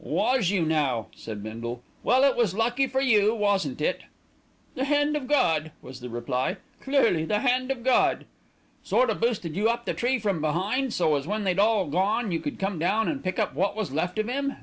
"Was 0.03 0.49
you 0.49 0.65
now?" 0.65 1.09
said 1.15 1.43
Bindle. 1.43 1.83
"Well, 2.01 2.23
it 2.23 2.35
was 2.35 2.55
lucky 2.55 2.87
for 2.87 3.01
you, 3.01 3.35
wasn't 3.35 3.79
it?" 3.81 4.01
"The 4.73 4.85
hand 4.85 5.15
of 5.15 5.27
God," 5.27 5.73
was 5.83 5.99
the 5.99 6.09
reply; 6.09 6.57
"clearly 6.81 7.23
the 7.23 7.41
hand 7.41 7.69
of 7.69 7.83
God." 7.83 8.25
"Sort 8.81 9.11
o' 9.11 9.13
boosted 9.13 9.55
you 9.55 9.69
up 9.69 9.85
the 9.85 9.93
tree 9.93 10.17
from 10.17 10.41
behind, 10.41 10.91
so 10.91 11.15
as 11.17 11.27
when 11.27 11.43
they'd 11.43 11.59
all 11.59 11.85
gone 11.85 12.31
you 12.31 12.39
could 12.39 12.57
come 12.57 12.79
down 12.79 13.07
and 13.07 13.23
pick 13.23 13.37
up 13.37 13.53
wot 13.53 13.75
was 13.75 13.91
left 13.91 14.17
of 14.17 14.27
'im. 14.27 14.55